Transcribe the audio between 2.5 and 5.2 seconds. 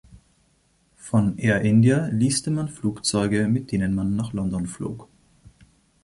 Flugzeuge, mit denen man nach London flog.